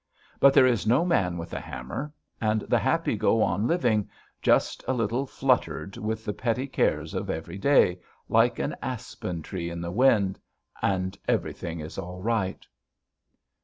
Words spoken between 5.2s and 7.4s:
fluttered with the petty cares of